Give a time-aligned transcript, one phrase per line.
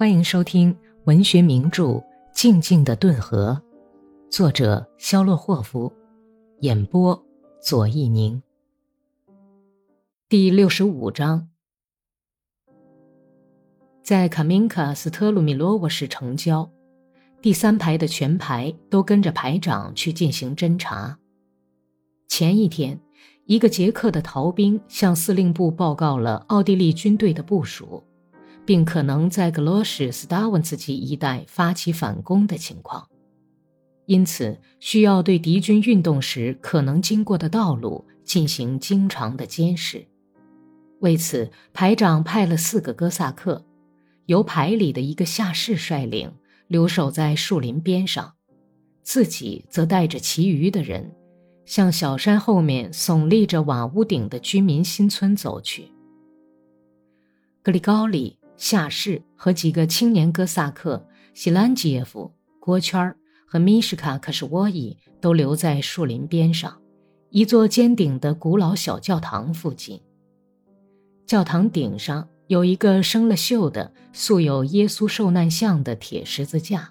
[0.00, 0.74] 欢迎收听
[1.04, 1.84] 文学名著
[2.32, 3.60] 《静静的顿河》，
[4.34, 5.92] 作者肖洛霍夫，
[6.60, 7.22] 演播
[7.60, 8.42] 左一宁。
[10.26, 11.50] 第六十五章，
[14.02, 16.70] 在卡明卡斯特鲁米罗沃市城郊，
[17.42, 21.18] 第三排的全排都跟着排长去进行侦查。
[22.26, 22.98] 前一天，
[23.44, 28.02] 一个捷克的逃兵向司令部报告了奥地利军队的部署。
[28.70, 33.04] 并可能在格罗什斯达文茨基一带发起反攻的情况，
[34.06, 40.06] 因此需要对敌军运动时可能经过的道路进行经常的监视。
[41.00, 43.66] 为此，排长派了四个哥萨克，
[44.26, 46.32] 由排里的一个下士率领，
[46.68, 48.34] 留守在树林边上，
[49.02, 51.10] 自己则带着其余的人，
[51.64, 55.90] 向小山后面耸立着瓦屋顶的居民新村走去。
[57.64, 58.36] 格里高里。
[58.60, 66.78] 夏氏和几个青年哥萨克西兰基耶夫、郭圈儿和米什卡克什沃伊都留在树林边上，
[67.30, 69.98] 一座尖顶的古老小教堂附近。
[71.26, 76.90] 教堂顶上有一个生了锈的、塑有耶稣受难像的铁十字架。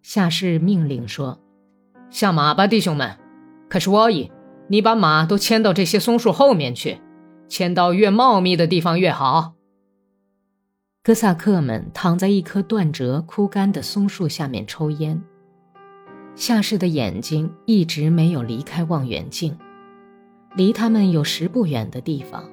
[0.00, 1.38] 夏氏命令说
[2.08, 3.14] ：“下马吧，弟兄们！
[3.68, 4.32] 可是沃伊，
[4.68, 6.98] 你把马都牵到这些松树后面去，
[7.46, 9.56] 牵到越茂密的地方越好。”
[11.02, 15.20] 哥萨克们躺在一棵断折枯干的松树下面抽烟。
[16.34, 19.56] 夏氏的眼睛一直没有离开望远镜。
[20.56, 22.44] 离他们有十步远的地方，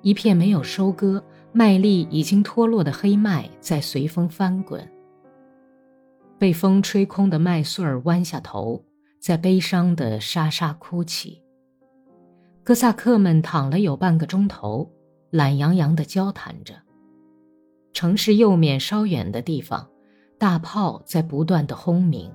[0.00, 1.22] 一片没有收割、
[1.52, 4.90] 麦粒已经脱落的黑麦在随风翻滚。
[6.38, 8.84] 被风吹空的麦穗儿弯下头，
[9.20, 11.40] 在悲伤地沙沙哭泣。
[12.64, 14.90] 哥萨克们躺了有半个钟头，
[15.30, 16.74] 懒洋洋地交谈着。
[17.92, 19.88] 城市右面稍远的地方，
[20.38, 22.32] 大炮在不断的轰鸣。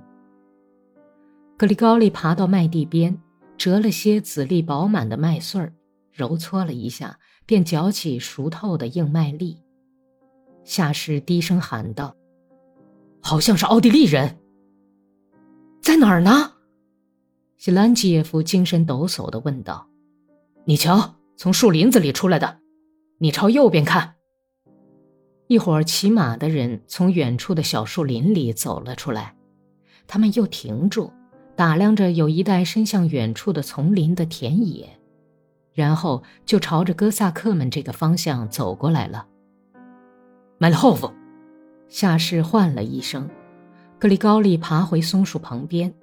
[1.57, 3.19] 格里高利爬到麦地边，
[3.57, 5.73] 折了些籽粒饱满的麦穗儿，
[6.11, 9.57] 揉搓了一下，便嚼起熟透的硬麦粒。
[10.63, 12.15] 夏士低声喊道
[13.21, 14.37] ：“好像是奥地利人，
[15.81, 16.53] 在哪儿呢？”
[17.57, 19.89] 西兰基耶夫精神抖擞地问道
[20.65, 22.59] ：“你瞧，从树林子里出来的，
[23.17, 24.13] 你朝右边看。”
[25.47, 29.33] 一伙骑马的人从远处的小树林里走了出来，
[30.05, 31.13] 他们又停住，
[31.55, 34.99] 打量着有一带伸向远处的丛林的田野，
[35.73, 39.25] 然后就朝着哥萨克们这个方向走过来了。
[40.57, 41.13] 麦利霍夫，
[41.87, 43.29] 夏士唤了一声，
[43.97, 45.93] 格里高利爬回松树旁边，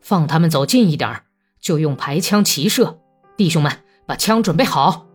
[0.00, 1.20] 放他们走近一点，
[1.60, 2.98] 就用排枪齐射。
[3.36, 3.70] 弟兄们，
[4.06, 5.06] 把枪准备好。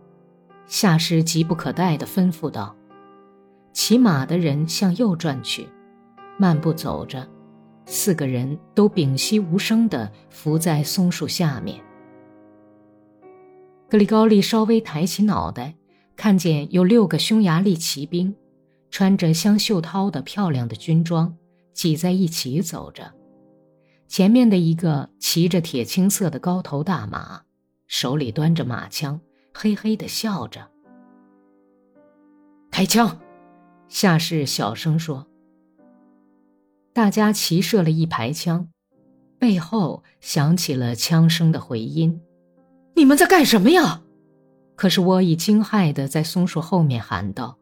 [0.66, 2.76] 夏士急不可待地吩咐道。
[3.74, 5.68] 骑马的人向右转去，
[6.38, 7.28] 漫步走着，
[7.84, 11.82] 四个人都屏息无声地伏在松树下面。
[13.90, 15.74] 格里高利稍微抬起脑袋，
[16.16, 18.34] 看见有六个匈牙利骑兵，
[18.90, 21.36] 穿着镶袖绦的漂亮的军装，
[21.72, 23.12] 挤在一起走着。
[24.06, 27.42] 前面的一个骑着铁青色的高头大马，
[27.88, 29.20] 手里端着马枪，
[29.52, 30.70] 嘿嘿地笑着。
[32.70, 33.18] 开枪！
[33.94, 35.24] 夏士小声说
[36.92, 38.68] ：“大家齐射了一排枪，
[39.38, 42.20] 背后响起了枪声的回音。
[42.96, 44.02] 你们在干什么呀？”
[44.74, 47.56] 可是我已惊骇的在松树后面喊道：“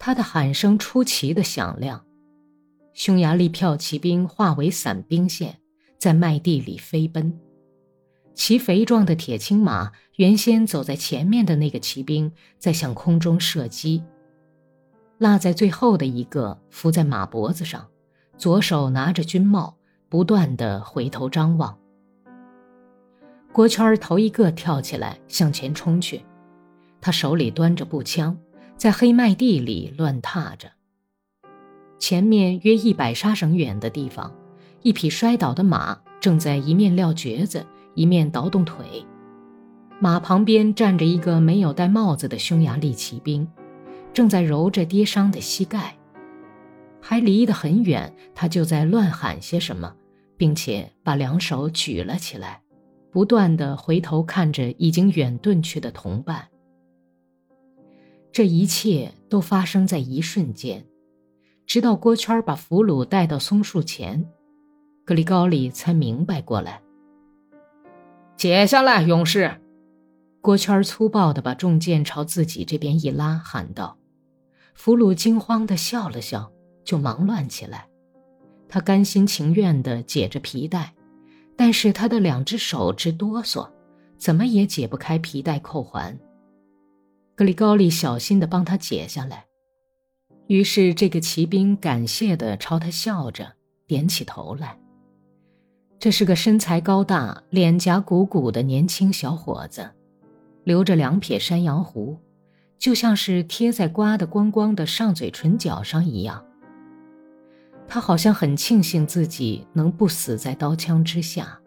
[0.00, 2.04] 他的喊声出奇的响亮。”
[2.92, 5.60] 匈牙利骠骑兵化为散兵线，
[5.96, 7.32] 在麦地里飞奔。
[8.34, 14.02] 骑肥壮的铁青马原先走在前面的那个骑兵在向空中射击。
[15.18, 17.86] 落在最后的一个伏在马脖子上，
[18.36, 19.76] 左手拿着军帽，
[20.08, 21.78] 不断的回头张望。
[23.50, 26.20] 郭圈头一个跳起来向前冲去，
[27.00, 28.36] 他手里端着步枪，
[28.76, 30.68] 在黑麦地里乱踏着。
[31.98, 34.30] 前面约一百沙绳远的地方，
[34.82, 37.64] 一匹摔倒的马正在一面撂蹶子，
[37.94, 39.06] 一面倒动腿，
[39.98, 43.48] 马旁边站着一个没有戴帽子的匈牙利骑兵。
[44.16, 45.94] 正在揉着跌伤的膝盖，
[47.02, 49.94] 还离得很远，他就在乱喊些什么，
[50.38, 52.62] 并且把两手举了起来，
[53.12, 56.48] 不断的回头看着已经远遁去的同伴。
[58.32, 60.86] 这一切都发生在一瞬间，
[61.66, 64.26] 直到郭圈把俘虏带到松树前，
[65.04, 66.80] 格里高利才明白过来。
[68.34, 69.60] 解下来，勇士！
[70.40, 73.98] 郭圈粗暴地把重剑朝自己这边一拉，喊道。
[74.76, 76.52] 俘虏惊慌地笑了笑，
[76.84, 77.88] 就忙乱起来。
[78.68, 80.94] 他甘心情愿地解着皮带，
[81.56, 83.68] 但是他的两只手直哆嗦，
[84.18, 86.16] 怎么也解不开皮带扣环。
[87.34, 89.46] 格里高利小心地帮他解下来，
[90.46, 93.54] 于是这个骑兵感谢地朝他笑着，
[93.86, 94.78] 点起头来。
[95.98, 99.90] 这是个身材高大、脸颊鼓鼓的年轻小伙子，
[100.64, 102.18] 留着两撇山羊胡，
[102.78, 106.44] 就像是贴在刮得光光的上嘴唇角上一样。
[107.88, 111.58] 他好像很庆幸自己能不死在刀枪之下。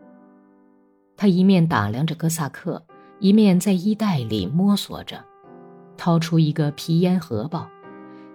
[1.15, 2.85] 他一面打量着哥萨克，
[3.19, 5.23] 一面在衣袋里摸索着，
[5.97, 7.69] 掏出一个皮烟盒包，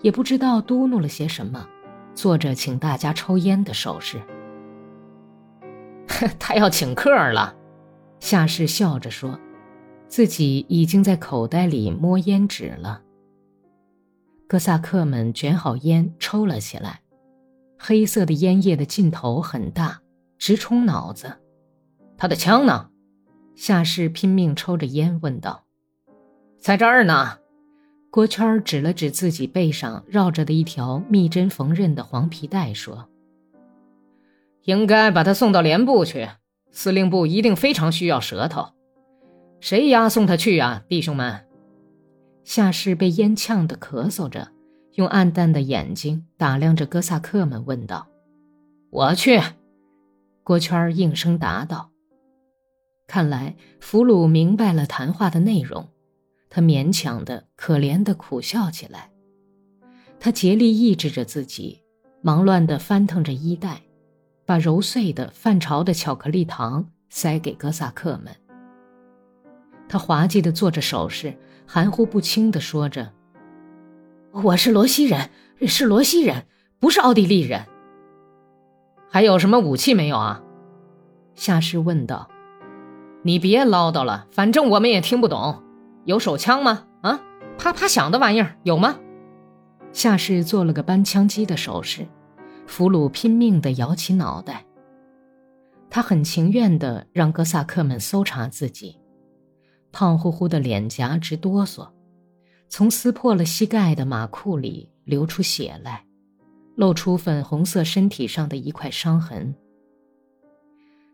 [0.03, 1.67] 也不知道嘟哝了些什么，
[2.15, 4.21] 做着请大家抽烟的手势。
[6.39, 7.55] 他要请客了，
[8.21, 9.39] 夏氏笑着说，
[10.15, 13.03] 自己已经在口袋里摸烟纸了。
[14.47, 17.01] 哥萨克们卷好烟抽了起来，
[17.77, 20.03] 黑色的烟叶的劲头很大，
[20.39, 21.33] 直冲脑子。
[22.17, 22.91] 他的枪呢？
[23.57, 25.65] 夏氏拼命抽着烟问道。
[26.61, 27.39] 在这儿呢。
[28.09, 33.09] 郭圈指了指自己背上绕着的一条密针缝纫的黄皮带说。
[34.63, 36.29] 应该把他送到连部去，
[36.71, 38.69] 司令部一定非常需要舌头。
[39.65, 41.47] 谁押送他去啊，弟兄们？
[42.45, 44.53] 夏氏被烟呛得咳嗽着，
[44.97, 48.07] 用暗淡的眼睛打量着哥萨克们，问道
[48.93, 49.41] ：“我去。”
[50.45, 51.91] 郭圈应声答道。
[53.07, 55.89] 看来俘虏明白了谈话的内容，
[56.51, 59.11] 他勉强的、可怜的苦笑起来。
[60.21, 61.81] 他竭力抑制着自己，
[62.21, 63.81] 忙乱的翻腾着衣袋。
[64.45, 68.37] 把揉碎的泛潮的巧克力糖塞给哥萨克们。
[69.89, 71.37] 他滑稽地做着手势，
[71.67, 73.13] 含糊不清地说着
[74.33, 75.31] ：“我是罗西人，
[75.67, 76.47] 是罗西人，
[76.79, 77.67] 不是奥地利人。”
[79.11, 80.43] 还有什么武器没有啊？
[81.35, 82.29] 夏氏问道。
[83.23, 85.63] “你别唠叨了，反正我们也听不懂。
[86.05, 86.87] 有手枪吗？
[87.03, 87.21] 啊，
[87.57, 88.97] 啪啪响的玩意儿有吗？”
[89.93, 92.07] 夏氏做了个搬枪机的手势。
[92.67, 94.65] 俘虏拼命地摇起脑袋。
[95.91, 98.99] 他很情愿地让哥萨克们搜查自己，
[99.95, 101.89] 胖乎乎的脸颊直哆嗦，
[102.69, 106.05] 从撕破了膝盖的马裤里流出血来，
[106.75, 109.55] 露出粉红色身体上的一块伤痕。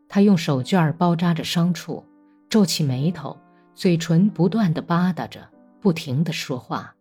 [0.08, 2.02] 他用手绢包扎着伤处，
[2.48, 3.38] 皱起眉头，
[3.74, 5.46] 嘴唇不断的吧嗒着，
[5.78, 6.96] 不停的说话。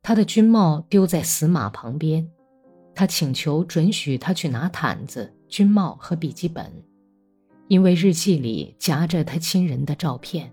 [0.00, 2.26] 他的军帽丢在死马旁边。
[2.94, 6.72] 他请求准许他去拿毯子、军帽和笔记本，
[7.68, 10.52] 因为日记里夹着他亲人的照片。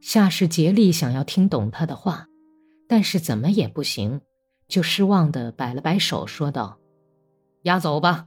[0.00, 2.26] 夏氏竭力想要听懂他的话，
[2.88, 4.20] 但是怎么也不行，
[4.68, 6.78] 就失望地摆了摆手，说道
[7.64, 8.26] ：“押走吧。”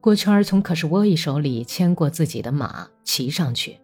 [0.00, 3.78] 郭圈从可是沃伊手里牵过自己的马，骑上去，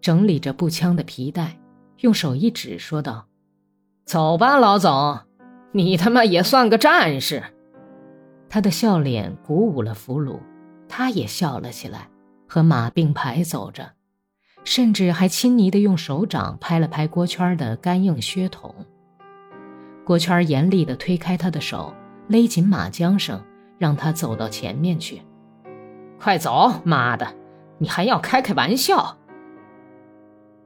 [0.00, 1.58] 整理着步枪的皮带，
[1.98, 3.28] 用手一指，说道
[4.04, 5.20] ：“走吧，老总。”
[5.74, 7.42] 你他妈也算个战士！
[8.50, 10.38] 他的笑脸鼓舞了俘虏，
[10.94, 12.06] 他也笑了起来，
[12.46, 13.92] 和马并排走着，
[14.62, 18.74] 甚至还亲昵地用手掌拍了拍郭圈的干硬靴筒。
[20.04, 21.94] 郭圈严厉地推开他的手，
[22.28, 23.42] 勒紧马缰绳，
[23.78, 25.22] 让他走到前面去。
[26.20, 26.82] 快走！
[26.84, 27.34] 妈的，
[27.78, 29.16] 你还要开开玩笑！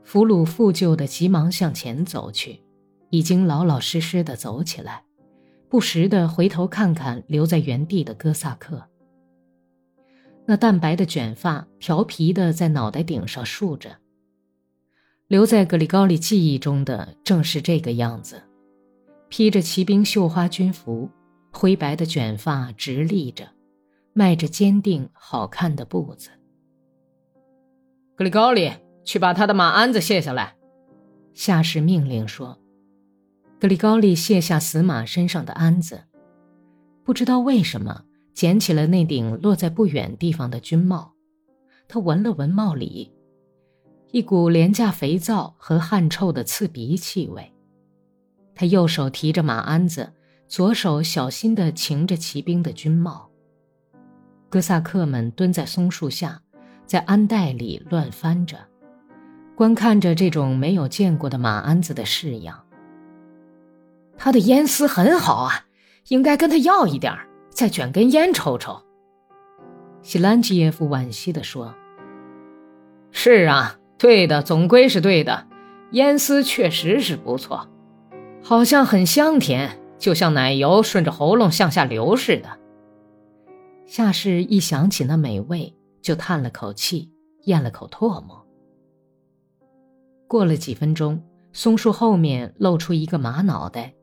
[0.02, 2.64] 俘虏负疚地急忙向前走去。
[3.11, 5.04] 已经老老实实的走起来，
[5.68, 8.88] 不时的回头看看留在原地的哥萨克。
[10.47, 13.97] 那淡白的卷发调皮的在脑袋顶上竖着。
[15.26, 18.43] 留在格里高利记忆中的正是这个样子，
[19.29, 21.11] 披着骑兵绣花军服，
[21.53, 23.49] 灰白的卷发直立着，
[24.12, 26.31] 迈着坚定好看的步子。
[28.15, 28.71] 格里高利，
[29.05, 30.55] 去把他的马鞍子卸下来。
[31.35, 32.59] 下士命令说。
[33.59, 36.05] 格里高利卸下死马身上的鞍子，
[37.03, 38.05] 不知道为什么
[38.37, 41.14] 捡起了那顶落在不远地方的军帽。
[41.88, 43.11] 他闻了闻帽里，
[44.11, 47.50] 一股廉价肥皂和汗臭的刺鼻气味。
[48.55, 50.12] 他右手提着马鞍子，
[50.49, 53.31] 左手小心地擎着骑兵的军帽。
[54.50, 56.43] 哥萨克们蹲在松树下，
[56.85, 58.59] 在鞍袋里乱翻着，
[59.55, 62.62] 观看着这种没有见过的马鞍子的式样。
[64.19, 65.66] 他的烟丝很好啊，
[66.09, 67.25] 应该跟他要一点儿
[67.57, 68.79] 再卷根烟抽抽。
[70.03, 71.75] 西兰基耶夫惋惜地说
[73.11, 75.47] ：“是啊，对的，总归是对的，
[75.93, 77.67] 烟丝确实是不错，
[78.43, 82.59] 好像很香甜，就像奶油顺着喉咙向下流似的。
[83.87, 87.11] 夏氏一想起那美味，就叹了口气，
[87.45, 88.47] 咽了口唾沫。
[90.29, 91.23] 过了几分钟，
[91.55, 93.95] 松树后面露出一个马脑袋，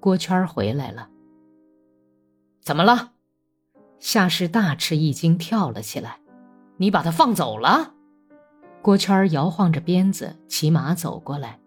[0.00, 1.10] 郭圈回来了。
[2.64, 3.12] 怎么了？
[3.98, 6.18] 夏氏大吃一惊，跳了起来。
[6.78, 7.92] 你把他放走了？
[8.80, 11.60] 郭圈摇晃着鞭子，骑马走过来。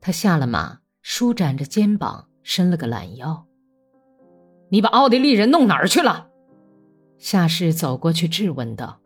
[0.00, 3.46] 他下了马，舒展着肩膀，伸了个懒腰。
[4.68, 6.28] 你把奥地利人弄哪儿去了？
[7.16, 8.98] 夏氏走过去质问道。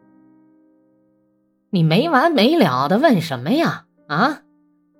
[1.69, 3.85] 你没完没了的问什么呀？
[4.09, 4.41] 啊！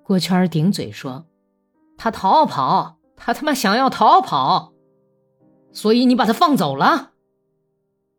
[0.03, 1.25] 郭圈顶嘴说
[1.97, 4.73] ：“他逃跑，他他妈想要逃跑。”
[5.71, 7.11] 所以你把他放走了。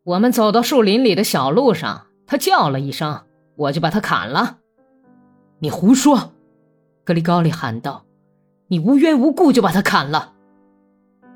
[0.05, 3.25] 我们走到树林里的小路上，他叫了一声，
[3.57, 4.59] 我就把他砍了。
[5.59, 6.33] 你胡说！
[7.05, 8.05] 格里高利喊道
[8.69, 10.33] ：“你无缘无故就把他砍了。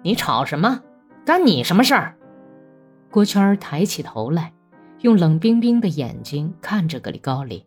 [0.02, 0.82] 你吵什么？
[1.24, 2.16] 干你什么事儿？”
[3.10, 4.52] 郭圈抬起头来，
[5.00, 7.66] 用冷冰冰的眼睛看着格里高利。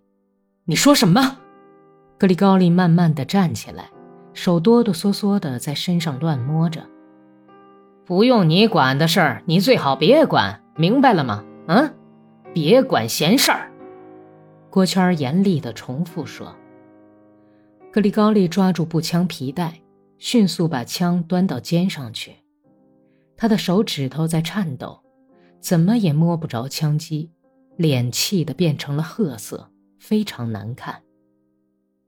[0.65, 1.37] 你说什么？
[2.17, 3.89] 格里高利慢慢的站起来，
[4.33, 6.83] 手哆哆嗦嗦的在身上乱摸着。
[8.07, 11.43] 不用你管的事儿，你最好别管，明白了吗？
[11.67, 11.93] 嗯，
[12.53, 13.69] 别管闲事儿。
[14.69, 16.55] 郭圈严厉地重复说。
[17.91, 19.81] 格里高利抓住步枪皮带，
[20.19, 22.33] 迅速把枪端到肩上去。
[23.35, 25.03] 他的手指头在颤抖，
[25.59, 27.29] 怎么也摸不着枪机，
[27.75, 31.03] 脸气得变成了褐色，非常难看。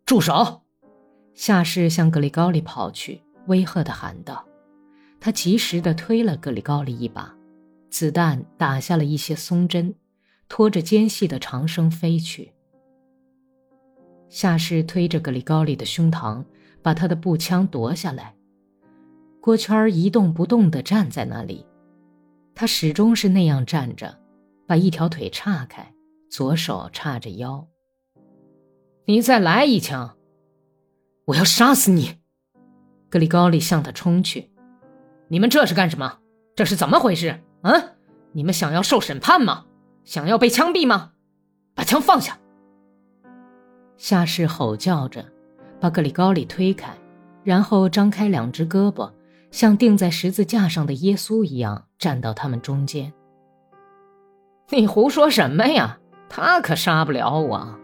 [0.05, 0.61] 住手！
[1.33, 4.45] 夏氏向格里高利跑去，威吓地喊道。
[5.19, 7.35] 他及时地推了格里高利一把，
[7.89, 9.93] 子弹打下了一些松针，
[10.47, 12.53] 拖着尖细的长生飞去。
[14.29, 16.45] 夏氏推着格里高利的胸膛，
[16.81, 18.35] 把他的步枪夺下来。
[19.41, 21.65] 郭圈一动不动地站在那里，
[22.53, 24.17] 他始终是那样站着，
[24.67, 25.93] 把一条腿岔开，
[26.29, 27.67] 左手叉着腰。
[29.05, 30.15] 你再来一枪，
[31.25, 32.17] 我要杀死你！
[33.09, 34.51] 格里高利向他冲去。
[35.29, 36.17] 你们这是干什么？
[36.55, 37.39] 这是怎么回事？
[37.61, 37.95] 嗯，
[38.31, 39.65] 你们想要受审判吗？
[40.03, 41.11] 想要被枪毙吗？
[41.75, 42.37] 把枪放下！
[43.95, 45.23] 夏氏吼叫着，
[45.79, 46.91] 把格里高里推开，
[47.43, 49.11] 然后张开两只胳膊，
[49.51, 53.13] 像钉在十字架上的耶稣一样站到他们中间。
[54.69, 55.99] 你胡说什么呀？
[56.27, 57.79] 他可杀不了我。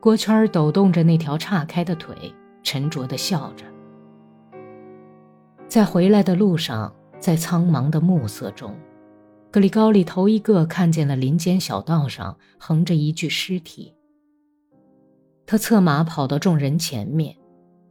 [0.00, 3.64] 郭圈抖动着那条岔开的腿，沉着地笑着。
[5.72, 8.76] 在回来的路上，在苍茫的暮色中，
[9.50, 13.94] 格里高利头一个看见了林间小道上横着一具尸体。
[15.46, 17.34] 他策马跑到众人前面，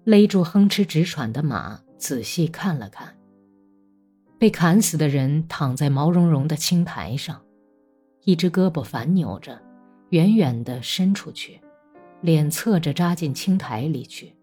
[0.04, 3.18] 勒住哼哧直喘的马，仔细看了看。
[4.38, 7.42] 被砍死的人躺在毛茸茸的青苔上，
[8.26, 9.60] 一只胳膊反扭着，
[10.10, 11.60] 远远地伸出去，
[12.22, 14.36] 脸侧着扎进青苔里去。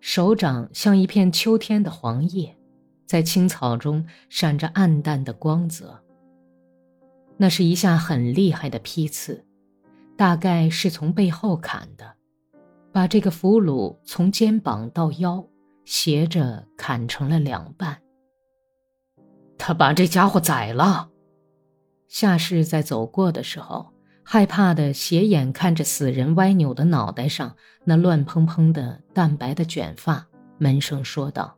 [0.00, 2.56] 手掌像一片秋天的黄叶，
[3.06, 6.02] 在青草中闪着暗淡的光泽。
[7.36, 9.44] 那是一下很厉害的劈刺，
[10.16, 12.14] 大概是从背后砍的，
[12.92, 15.46] 把这个俘虏从肩膀到腰
[15.84, 18.00] 斜着砍成了两半。
[19.56, 21.10] 他把这家伙宰了。
[22.08, 23.92] 夏氏在走过的时候。
[24.30, 30.26] 害怕的斜眼看着死人歪扭的脑袋上那乱蓬蓬的淡白的卷发，
[30.58, 31.56] 闷声说道：“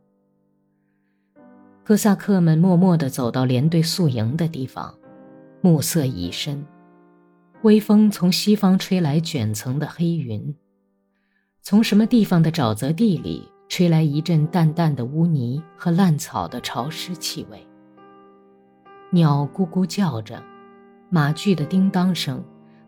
[1.83, 4.97] 哥萨克们默默地走到连队宿营的地方，
[5.59, 6.65] 暮色已深，
[7.63, 10.55] 微风从西方吹来卷层的黑云，
[11.61, 17.67] 从什么地方的沼泽地里吹来一阵淡淡的污泥和烂草的潮湿气味。
[19.09, 20.41] 鸟咕咕叫着，
[21.09, 22.41] 马具的叮当声。”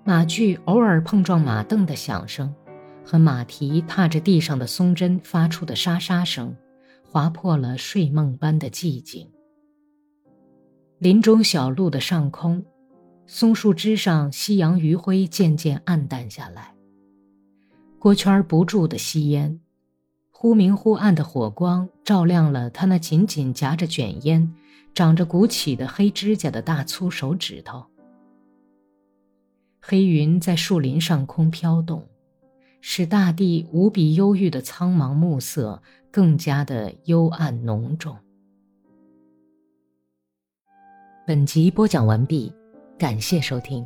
[0.05, 2.53] 马具偶尔碰撞马凳的响声，
[3.05, 6.53] 和马蹄踏着地上的松针发出的沙沙声，
[7.09, 9.29] 划破了睡梦般的寂静。
[10.99, 12.65] 林中小路的上空，
[13.27, 16.75] 松树枝上夕阳余晖渐渐暗淡下来。
[17.97, 19.61] 郭圈不住的吸烟，
[20.31, 24.53] 忽明忽暗的火光照亮了他那紧紧夹着卷烟、
[24.93, 27.85] 长着鼓起的黑指甲的大粗手指头。
[29.85, 32.07] 黑云在树林上空飘动，
[32.79, 38.17] 使大地无比忧郁的苍茫暮色更加的幽暗浓重。
[41.27, 42.49] 本集播讲完毕，
[42.97, 43.85] 感谢收听。